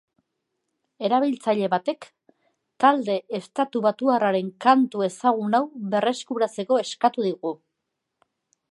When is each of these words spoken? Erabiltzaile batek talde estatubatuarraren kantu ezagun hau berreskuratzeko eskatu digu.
Erabiltzaile 1.09 1.69
batek 1.73 2.07
talde 2.85 3.19
estatubatuarraren 3.41 4.51
kantu 4.67 5.07
ezagun 5.11 5.61
hau 5.61 5.65
berreskuratzeko 5.95 6.83
eskatu 6.87 7.31
digu. 7.33 7.59